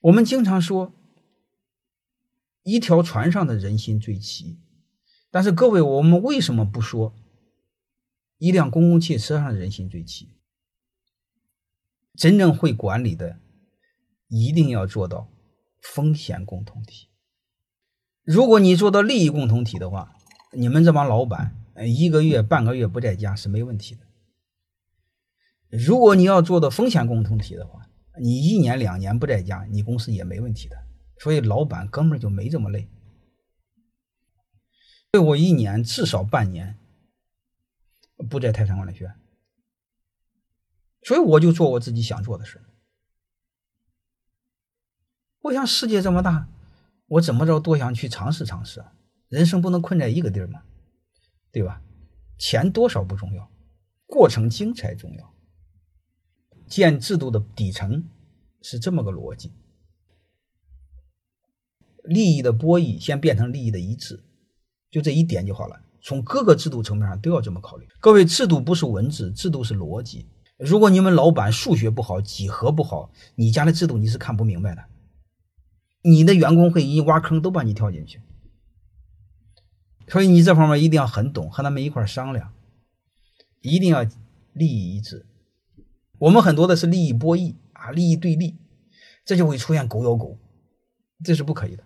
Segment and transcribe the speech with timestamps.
[0.00, 0.92] 我们经常说，
[2.62, 4.58] 一条船上的人心最齐，
[5.30, 7.14] 但是各位，我们为什么不说
[8.38, 10.30] 一辆公共汽车上的人心最齐？
[12.14, 13.38] 真正会管理的，
[14.28, 15.28] 一定要做到
[15.82, 17.08] 风险共同体。
[18.22, 20.16] 如果你做到利益共同体的话，
[20.52, 21.54] 你们这帮老板，
[21.86, 24.00] 一个月、半个月不在家是没问题的。
[25.68, 27.85] 如果你要做到风险共同体的话，
[28.20, 30.76] 你一年两年不在家，你公司也没问题的。
[31.18, 32.88] 所以老板根本就没这么累。
[35.10, 36.78] 对我一年至少半年
[38.28, 39.14] 不在泰山管理学院。
[41.02, 42.60] 所以我就做我自己想做的事。
[45.42, 46.48] 我想世界这么大，
[47.06, 48.92] 我怎么着多想去尝试尝试啊！
[49.28, 50.62] 人生不能困在一个地儿嘛，
[51.52, 51.80] 对吧？
[52.38, 53.50] 钱多少不重要，
[54.06, 55.35] 过程精彩重要。
[56.68, 58.04] 建制度的底层
[58.62, 59.52] 是这么个逻辑：
[62.04, 64.22] 利益的博弈先变成利益的一致，
[64.90, 65.80] 就这一点就好了。
[66.02, 67.88] 从各个制度层面上都要这么考虑。
[68.00, 70.26] 各位，制度不是文字，制度是逻辑。
[70.56, 74.84] 如果你们老板数学不好，几何不好，你家的制度你是看不明白的。
[76.02, 78.20] 你的员工会一挖坑都把你跳进去，
[80.06, 82.52] 所以你这方面一定要很懂，和他们一块商量，
[83.60, 84.04] 一定要
[84.52, 85.26] 利益一致。
[86.18, 88.56] 我们很多的是利益博弈啊，利益对立，
[89.24, 90.38] 这就会出现狗咬狗，
[91.22, 91.84] 这是不可以的。